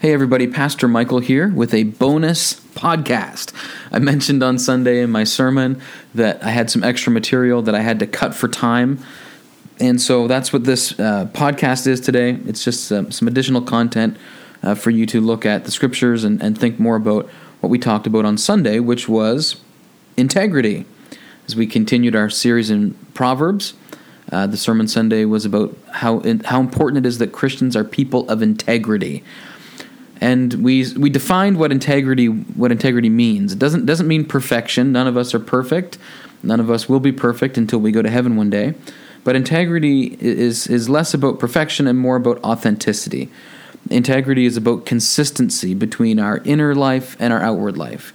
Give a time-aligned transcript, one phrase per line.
[0.00, 3.52] Hey, everybody, Pastor Michael here with a bonus podcast.
[3.90, 5.82] I mentioned on Sunday in my sermon
[6.14, 9.00] that I had some extra material that I had to cut for time.
[9.80, 12.38] And so that's what this uh, podcast is today.
[12.46, 14.16] It's just uh, some additional content
[14.62, 17.76] uh, for you to look at the scriptures and, and think more about what we
[17.80, 19.60] talked about on Sunday, which was
[20.16, 20.86] integrity.
[21.48, 23.74] As we continued our series in Proverbs,
[24.30, 28.28] uh, the sermon Sunday was about how how important it is that Christians are people
[28.28, 29.24] of integrity
[30.20, 33.52] and we we defined what integrity what integrity means.
[33.52, 34.92] It doesn't doesn't mean perfection.
[34.92, 35.98] None of us are perfect.
[36.42, 38.74] None of us will be perfect until we go to heaven one day.
[39.24, 43.30] But integrity is is less about perfection and more about authenticity.
[43.90, 48.12] Integrity is about consistency between our inner life and our outward life.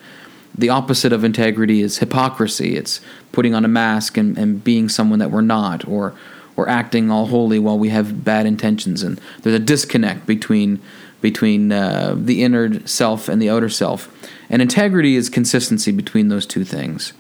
[0.56, 2.76] The opposite of integrity is hypocrisy.
[2.76, 3.02] It's
[3.32, 6.14] putting on a mask and, and being someone that we're not, or
[6.56, 9.04] or acting all holy while we have bad intentions.
[9.04, 10.82] And there's a disconnect between
[11.22, 14.14] between uh, the inner self and the outer self.
[14.50, 17.14] And integrity is consistency between those two things.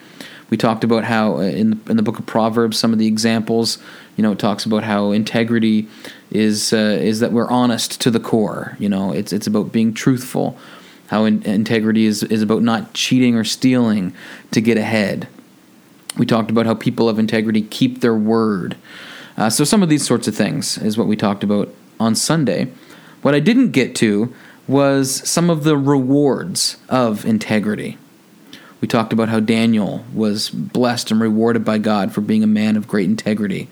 [0.49, 3.07] We talked about how uh, in the, in the book of Proverbs, some of the
[3.07, 3.77] examples,
[4.17, 5.87] you know, it talks about how integrity
[6.29, 8.75] is uh, is that we're honest to the core.
[8.77, 10.57] You know, it's it's about being truthful.
[11.07, 14.13] How in, integrity is is about not cheating or stealing
[14.51, 15.27] to get ahead.
[16.17, 18.75] We talked about how people of integrity keep their word.
[19.37, 22.71] Uh, so some of these sorts of things is what we talked about on Sunday.
[23.21, 24.33] What I didn't get to
[24.67, 27.97] was some of the rewards of integrity.
[28.81, 32.75] We talked about how Daniel was blessed and rewarded by God for being a man
[32.75, 33.69] of great integrity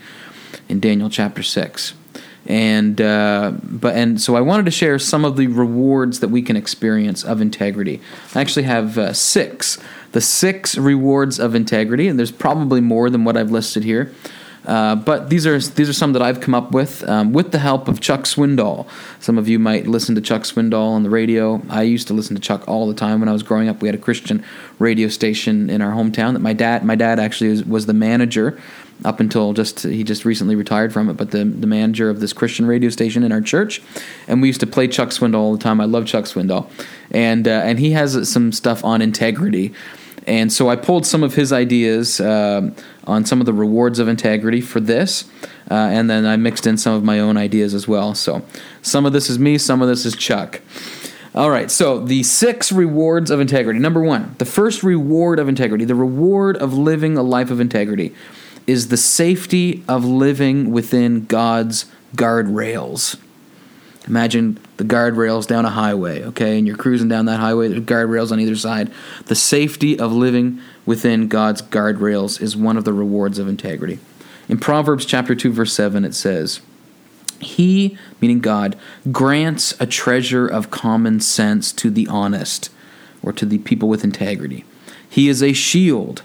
[0.69, 1.93] in Daniel chapter 6.
[2.47, 6.41] And uh, but and so I wanted to share some of the rewards that we
[6.41, 8.01] can experience of integrity.
[8.33, 9.77] I actually have uh, six,
[10.13, 14.11] the six rewards of integrity, and there's probably more than what I've listed here.
[14.65, 17.59] Uh, but these are these are some that I've come up with um, with the
[17.59, 18.87] help of Chuck Swindoll.
[19.19, 21.61] Some of you might listen to Chuck Swindoll on the radio.
[21.69, 23.81] I used to listen to Chuck all the time when I was growing up.
[23.81, 24.43] We had a Christian
[24.77, 28.59] radio station in our hometown that my dad my dad actually was, was the manager
[29.03, 32.33] up until just he just recently retired from it, but the the manager of this
[32.33, 33.81] Christian radio station in our church,
[34.27, 35.81] and we used to play Chuck Swindoll all the time.
[35.81, 36.69] I love Chuck Swindoll,
[37.09, 39.73] and uh, and he has some stuff on integrity.
[40.27, 42.69] And so I pulled some of his ideas uh,
[43.05, 45.25] on some of the rewards of integrity for this,
[45.69, 48.13] uh, and then I mixed in some of my own ideas as well.
[48.13, 48.43] So
[48.81, 50.61] some of this is me, some of this is Chuck.
[51.33, 53.79] All right, so the six rewards of integrity.
[53.79, 58.13] Number one, the first reward of integrity, the reward of living a life of integrity,
[58.67, 63.17] is the safety of living within God's guardrails.
[64.07, 68.31] Imagine the guardrails down a highway, okay, and you're cruising down that highway, there's guardrails
[68.31, 68.91] on either side.
[69.27, 73.99] The safety of living within God's guardrails is one of the rewards of integrity.
[74.49, 76.61] In Proverbs chapter 2 verse 7 it says,
[77.39, 78.75] "He, meaning God,
[79.11, 82.69] grants a treasure of common sense to the honest
[83.21, 84.65] or to the people with integrity.
[85.07, 86.23] He is a shield.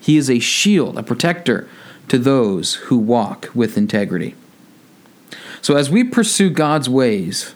[0.00, 1.68] He is a shield, a protector
[2.08, 4.34] to those who walk with integrity."
[5.64, 7.54] So as we pursue God's ways,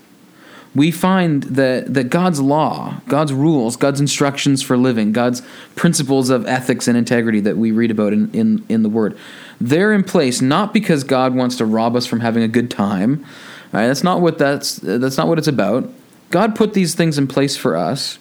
[0.74, 5.42] we find that, that God's law, God's rules, God's instructions for living, God's
[5.76, 9.14] principles of ethics and integrity that we read about in, in, in the Word,
[9.60, 13.26] they're in place not because God wants to rob us from having a good time.
[13.72, 13.88] Right?
[13.88, 15.92] That's not what that's that's not what it's about.
[16.30, 18.18] God put these things in place for us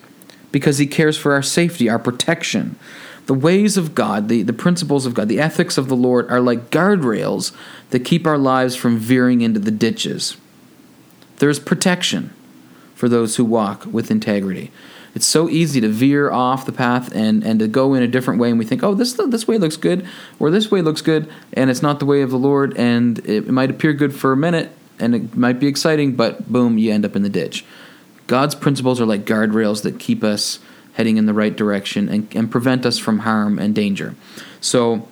[0.52, 2.78] because He cares for our safety, our protection.
[3.28, 6.42] The ways of God, the, the principles of God, the ethics of the Lord are
[6.42, 7.52] like guardrails
[7.92, 10.38] that keep our lives from veering into the ditches.
[11.38, 12.34] There's protection
[12.96, 14.72] for those who walk with integrity.
[15.14, 18.40] It's so easy to veer off the path and, and to go in a different
[18.40, 20.08] way, and we think, oh, this this way looks good,
[20.40, 23.48] or this way looks good, and it's not the way of the Lord, and it
[23.50, 27.04] might appear good for a minute, and it might be exciting, but boom, you end
[27.04, 27.66] up in the ditch.
[28.28, 30.59] God's principles are like guardrails that keep us
[30.97, 34.16] heading in the right direction and, and prevent us from harm and danger.
[34.59, 35.08] So,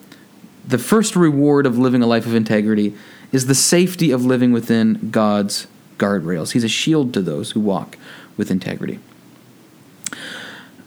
[0.68, 2.96] the first reward of living a life of integrity
[3.31, 5.68] is the safety of living within God's
[6.00, 6.53] guardrails.
[6.53, 8.00] He's a shield to those who walk
[8.35, 8.99] with integrity.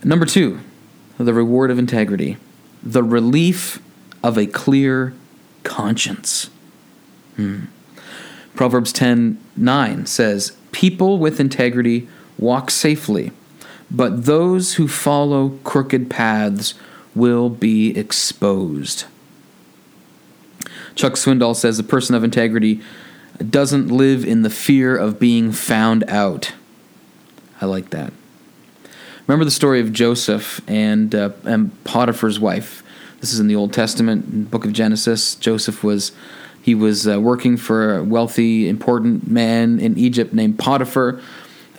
[0.02, 0.58] Number two,
[1.16, 2.36] the reward of integrity,
[2.82, 3.80] the relief
[4.24, 5.14] of a clear
[5.62, 6.50] conscience.
[7.36, 7.66] Hmm.
[8.56, 13.30] Proverbs 10 9 says, People with integrity walk safely
[13.90, 16.74] but those who follow crooked paths
[17.14, 19.04] will be exposed.
[20.94, 22.80] Chuck Swindoll says a person of integrity
[23.38, 26.52] doesn't live in the fear of being found out.
[27.60, 28.12] I like that.
[29.26, 32.82] Remember the story of Joseph and, uh, and Potiphar's wife.
[33.20, 35.34] This is in the Old Testament, book of Genesis.
[35.34, 36.12] Joseph was
[36.62, 41.20] he was uh, working for a wealthy, important man in Egypt named Potiphar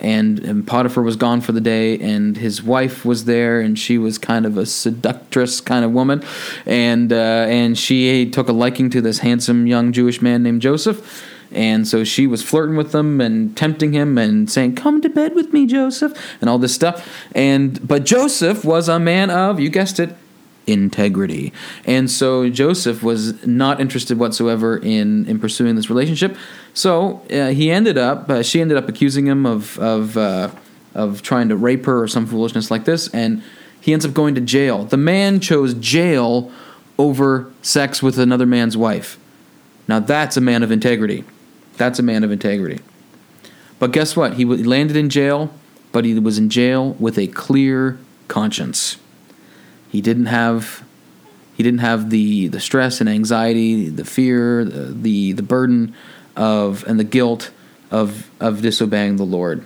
[0.00, 3.98] and, and Potiphar was gone for the day, and his wife was there, and she
[3.98, 6.22] was kind of a seductress kind of woman,
[6.66, 11.26] and uh, and she took a liking to this handsome young Jewish man named Joseph.
[11.52, 15.34] And so she was flirting with him and tempting him and saying, "Come to bed
[15.34, 17.08] with me, Joseph," and all this stuff.
[17.34, 20.16] And but Joseph was a man of, you guessed it,
[20.70, 21.52] integrity.
[21.84, 26.36] And so Joseph was not interested whatsoever in in pursuing this relationship.
[26.74, 30.50] So uh, he ended up, uh, she ended up accusing him of of uh,
[30.94, 33.42] of trying to rape her or some foolishness like this, and
[33.80, 34.84] he ends up going to jail.
[34.84, 36.50] The man chose jail
[36.98, 39.18] over sex with another man's wife.
[39.88, 41.24] Now that's a man of integrity.
[41.76, 42.80] That's a man of integrity.
[43.78, 44.34] But guess what?
[44.34, 45.50] He landed in jail,
[45.92, 48.98] but he was in jail with a clear conscience.
[49.90, 50.84] He didn't have
[51.56, 55.94] he didn't have the the stress and anxiety, the fear, the the, the burden
[56.36, 57.50] of and the guilt
[57.90, 59.64] of of disobeying the Lord.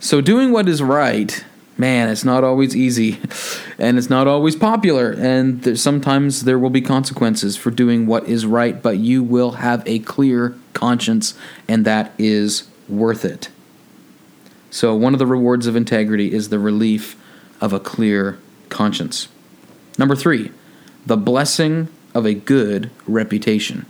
[0.00, 1.44] So doing what is right,
[1.76, 3.18] man, it's not always easy,
[3.78, 8.24] and it's not always popular, and there, sometimes there will be consequences for doing what
[8.28, 8.80] is right.
[8.80, 11.34] But you will have a clear conscience,
[11.66, 13.48] and that is worth it.
[14.70, 17.16] So one of the rewards of integrity is the relief
[17.60, 18.38] of a clear
[18.68, 19.28] conscience.
[19.98, 20.52] Number three,
[21.06, 23.86] the blessing of a good reputation.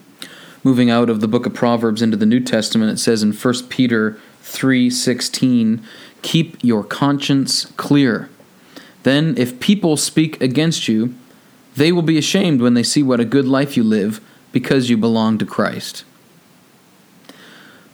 [0.64, 3.69] Moving out of the book of Proverbs into the New Testament, it says in 1
[3.69, 5.80] Peter 3:16,
[6.22, 8.28] "Keep your conscience clear.
[9.02, 11.14] Then if people speak against you,
[11.76, 14.20] they will be ashamed when they see what a good life you live
[14.52, 16.04] because you belong to Christ."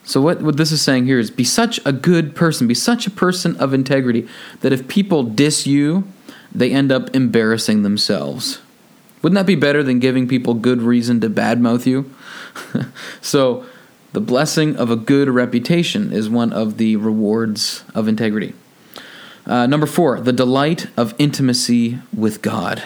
[0.04, 3.06] So what, what this is saying here is be such a good person, be such
[3.06, 4.26] a person of integrity
[4.60, 6.04] that if people diss you
[6.54, 8.60] they end up embarrassing themselves.
[9.22, 12.14] Wouldn't that be better than giving people good reason to badmouth you?
[13.20, 13.64] so,
[14.12, 18.54] the blessing of a good reputation is one of the rewards of integrity.
[19.46, 22.82] Uh, number four, the delight of intimacy with God.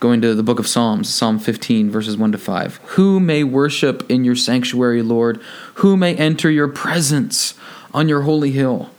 [0.00, 2.76] Going to the book of Psalms, Psalm 15, verses 1 to 5.
[2.90, 5.40] Who may worship in your sanctuary, Lord?
[5.74, 7.54] Who may enter your presence
[7.92, 8.90] on your holy hill?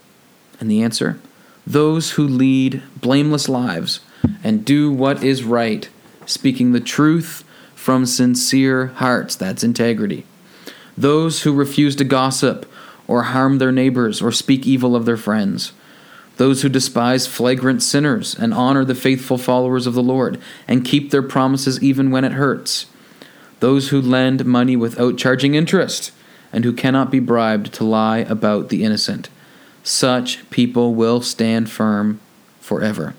[0.60, 1.20] And the answer
[1.66, 4.02] those who lead blameless lives
[4.44, 5.90] and do what is right,
[6.26, 7.44] speaking the truth
[7.76, 9.36] from sincere hearts.
[9.36, 10.26] That's integrity.
[10.98, 12.70] Those who refuse to gossip
[13.08, 15.74] or harm their neighbors or speak evil of their friends.
[16.38, 21.12] Those who despise flagrant sinners and honor the faithful followers of the Lord and keep
[21.12, 22.88] their promises even when it hurts.
[23.60, 26.12] Those who lend money without charging interest
[26.52, 29.30] and who cannot be bribed to lie about the innocent
[29.84, 32.20] such people will stand firm
[32.60, 33.14] forever.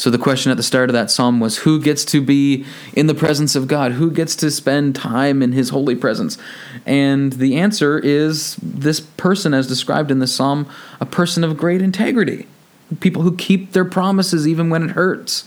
[0.00, 2.64] So the question at the start of that psalm was who gets to be
[2.94, 3.92] in the presence of God?
[3.92, 6.38] Who gets to spend time in his holy presence?
[6.86, 10.66] And the answer is this person as described in the psalm,
[11.00, 12.46] a person of great integrity.
[13.00, 15.46] People who keep their promises even when it hurts.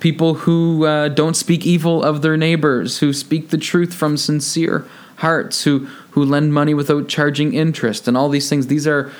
[0.00, 4.88] People who uh, don't speak evil of their neighbors, who speak the truth from sincere
[5.16, 8.68] hearts, who who lend money without charging interest, and all these things.
[8.68, 9.10] These are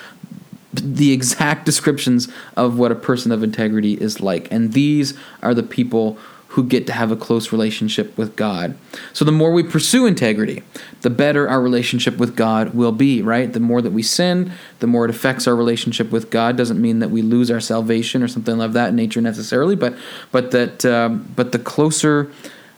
[0.73, 4.51] the exact descriptions of what a person of integrity is like.
[4.53, 6.17] And these are the people
[6.55, 8.79] who get to have a close relationship with God.
[9.13, 10.63] So the more we pursue integrity,
[11.01, 13.53] the better our relationship with God will be, right?
[13.53, 16.57] The more that we sin, the more it affects our relationship with God.
[16.57, 19.97] Doesn't mean that we lose our salvation or something of that nature necessarily, but
[20.31, 22.31] but that um, but the closer,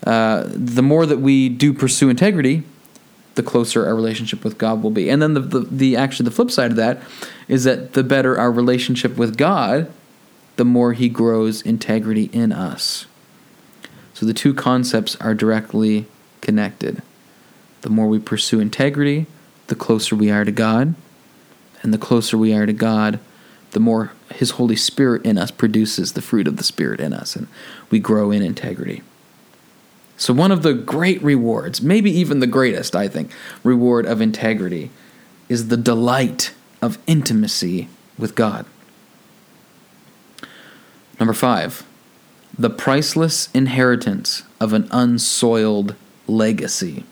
[0.07, 2.63] uh, the more that we do pursue integrity,
[3.37, 5.09] the closer our relationship with God will be.
[5.09, 7.01] And then the, the, the actually the flip side of that
[7.49, 9.91] is that the better our relationship with God,
[10.57, 13.07] the more He grows integrity in us.
[14.15, 16.07] So the two concepts are directly
[16.41, 17.03] connected.
[17.83, 19.27] The more we pursue integrity,
[19.69, 20.95] the closer we are to God.
[21.83, 23.21] And the closer we are to God,
[23.73, 27.37] the more His Holy Spirit in us produces the fruit of the Spirit in us,
[27.37, 27.47] and
[27.91, 29.03] we grow in integrity.
[30.17, 33.31] So, one of the great rewards, maybe even the greatest, I think,
[33.63, 34.91] reward of integrity
[35.49, 38.65] is the delight of intimacy with God.
[41.21, 41.85] Number five,
[42.59, 45.95] the priceless inheritance of an unsoiled
[46.27, 47.05] legacy.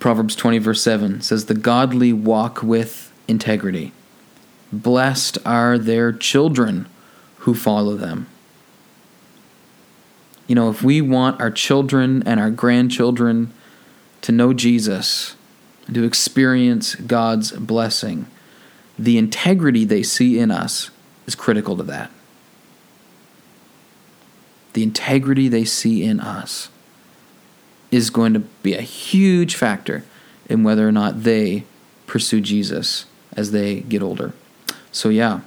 [0.00, 3.92] Proverbs 20, verse 7 says, The godly walk with integrity.
[4.72, 6.88] Blessed are their children
[7.38, 8.26] who follow them
[10.52, 13.50] you know, if we want our children and our grandchildren
[14.20, 15.34] to know Jesus,
[15.90, 18.26] to experience God's blessing,
[18.98, 20.90] the integrity they see in us
[21.26, 22.10] is critical to that.
[24.74, 26.68] The integrity they see in us
[27.90, 30.04] is going to be a huge factor
[30.50, 31.64] in whether or not they
[32.06, 34.34] pursue Jesus as they get older.
[34.90, 35.40] So, yeah,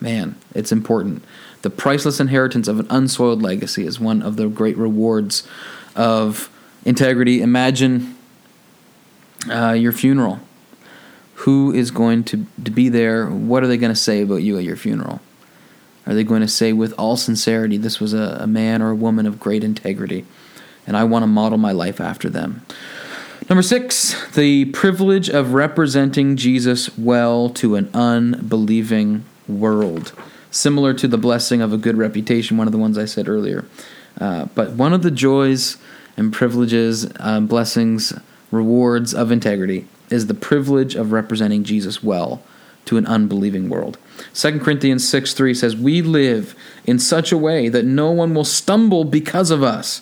[0.00, 1.22] man, it's important.
[1.66, 5.42] The priceless inheritance of an unsoiled legacy is one of the great rewards
[5.96, 6.48] of
[6.84, 7.42] integrity.
[7.42, 8.16] Imagine
[9.50, 10.38] uh, your funeral.
[11.42, 13.26] Who is going to, to be there?
[13.26, 15.20] What are they going to say about you at your funeral?
[16.06, 18.94] Are they going to say with all sincerity, this was a, a man or a
[18.94, 20.24] woman of great integrity,
[20.86, 22.64] and I want to model my life after them?
[23.50, 30.12] Number six, the privilege of representing Jesus well to an unbelieving world.
[30.56, 33.66] Similar to the blessing of a good reputation, one of the ones I said earlier.
[34.18, 35.76] Uh, but one of the joys
[36.16, 38.14] and privileges, uh, blessings,
[38.50, 42.42] rewards of integrity is the privilege of representing Jesus well
[42.86, 43.98] to an unbelieving world.
[44.32, 46.54] 2 Corinthians 6 3 says, We live
[46.86, 50.00] in such a way that no one will stumble because of us,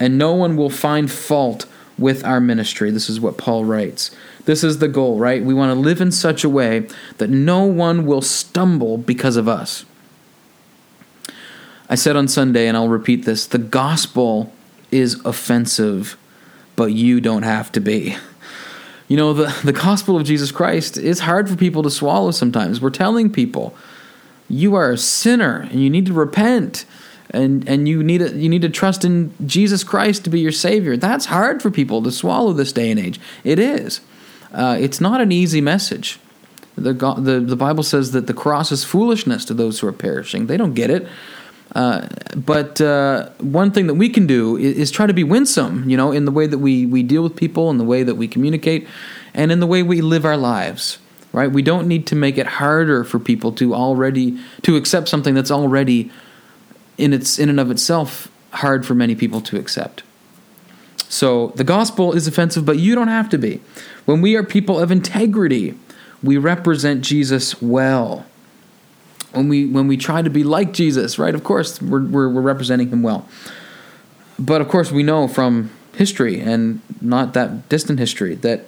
[0.00, 1.66] and no one will find fault
[1.96, 2.90] with our ministry.
[2.90, 4.10] This is what Paul writes.
[4.46, 5.44] This is the goal, right?
[5.44, 9.46] We want to live in such a way that no one will stumble because of
[9.46, 9.84] us.
[11.92, 14.50] I said on Sunday, and I'll repeat this the gospel
[14.90, 16.16] is offensive,
[16.74, 18.16] but you don't have to be.
[19.08, 22.80] You know, the, the gospel of Jesus Christ is hard for people to swallow sometimes.
[22.80, 23.76] We're telling people,
[24.48, 26.86] you are a sinner and you need to repent
[27.28, 30.50] and, and you, need to, you need to trust in Jesus Christ to be your
[30.50, 30.96] Savior.
[30.96, 33.20] That's hard for people to swallow this day and age.
[33.44, 34.00] It is.
[34.50, 36.18] Uh, it's not an easy message.
[36.74, 40.46] The, the, the Bible says that the cross is foolishness to those who are perishing.
[40.46, 41.06] They don't get it.
[41.74, 45.88] Uh, but uh, one thing that we can do is, is, try to be winsome,
[45.88, 48.16] you know, in the way that we, we deal with people, in the way that
[48.16, 48.86] we communicate,
[49.32, 50.98] and in the way we live our lives.
[51.32, 51.50] Right?
[51.50, 55.50] We don't need to make it harder for people to already to accept something that's
[55.50, 56.10] already
[56.98, 60.02] in its in and of itself hard for many people to accept.
[61.08, 63.62] So the gospel is offensive, but you don't have to be.
[64.04, 65.78] When we are people of integrity,
[66.22, 68.26] we represent Jesus well
[69.32, 71.34] when we when we try to be like Jesus, right?
[71.34, 73.28] Of course, we're, we're, we're representing him well.
[74.38, 78.66] But of course, we know from history and not that distant history that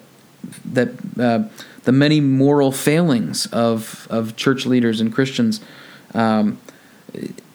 [0.65, 1.49] that uh,
[1.85, 5.61] the many moral failings of of church leaders and Christians
[6.15, 6.59] um,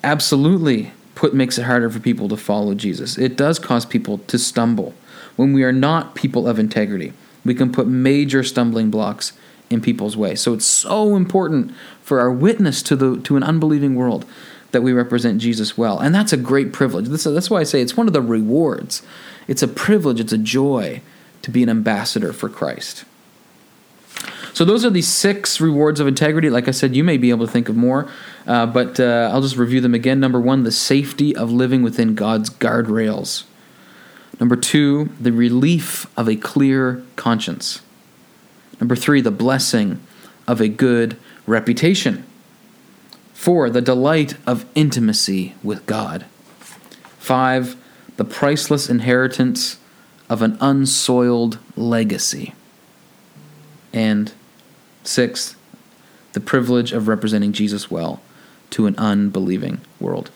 [0.04, 3.18] absolutely put makes it harder for people to follow Jesus.
[3.18, 4.94] It does cause people to stumble
[5.36, 7.14] when we are not people of integrity.
[7.46, 9.34] We can put major stumbling blocks
[9.70, 10.36] in people's way.
[10.36, 11.74] So it's so important
[12.10, 14.26] for our witness to the to an unbelieving world
[14.72, 16.00] that we represent Jesus well.
[16.00, 17.08] And that's a great privilege.
[17.08, 19.04] That's, that's why I say it's one of the rewards.
[19.48, 21.04] It's a privilege, it's a joy
[21.44, 23.06] to be an ambassador for Christ.
[24.56, 26.50] So those are the six rewards of integrity.
[26.50, 28.10] Like I said, you may be able to think of more,
[28.48, 30.20] uh, but uh, I'll just review them again.
[30.20, 33.44] Number one, the safety of living within God's guardrails.
[34.40, 37.82] Number two, the relief of a clear conscience.
[38.80, 40.02] Number three, the blessing
[40.48, 41.16] of a good
[41.50, 42.26] reputation.
[43.34, 46.26] Four, the delight of intimacy with God.
[47.18, 47.76] Five,
[48.18, 49.78] the priceless inheritance
[50.30, 52.54] of an unsoiled legacy.
[53.94, 54.32] And
[55.04, 55.56] six,
[56.34, 58.22] the privilege of representing Jesus well
[58.72, 60.30] to an unbelieving world.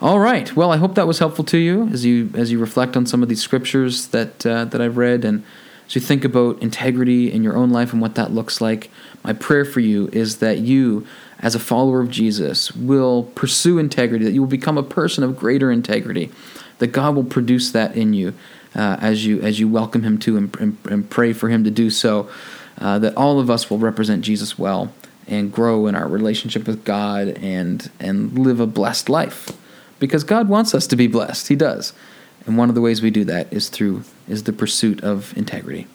[0.00, 0.54] All right.
[0.54, 3.22] Well, I hope that was helpful to you as you as you reflect on some
[3.22, 5.44] of these scriptures that uh, that I've read and
[5.92, 8.90] as you think about integrity in your own life and what that looks like,
[9.22, 11.06] my prayer for you is that you,
[11.40, 15.36] as a follower of Jesus, will pursue integrity, that you will become a person of
[15.36, 16.30] greater integrity,
[16.78, 18.32] that God will produce that in you
[18.74, 21.70] uh, as you as you welcome Him to and, and, and pray for Him to
[21.70, 22.30] do so.
[22.78, 24.94] Uh, that all of us will represent Jesus well
[25.28, 29.50] and grow in our relationship with God and and live a blessed life,
[29.98, 31.48] because God wants us to be blessed.
[31.48, 31.92] He does.
[32.46, 35.86] And one of the ways we do that is through is the pursuit of integrity.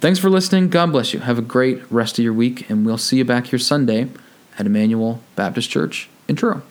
[0.00, 0.70] Thanks for listening.
[0.70, 1.20] God bless you.
[1.20, 4.08] Have a great rest of your week, and we'll see you back here Sunday
[4.58, 6.62] at Emmanuel Baptist Church in Truro.